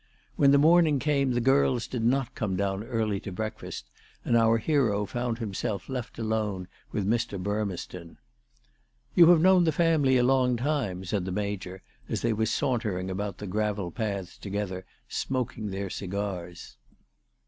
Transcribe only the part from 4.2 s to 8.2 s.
and our hero found himself left alone with Mr. Burmeston."